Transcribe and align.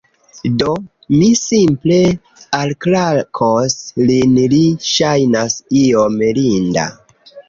Do, 0.59 0.67
mi 1.15 1.25
simple 1.39 1.99
alklakos 2.59 3.75
lin 4.05 4.39
li 4.53 4.61
ŝajnas 4.93 5.59
iom 5.83 6.17
linda 6.39 6.87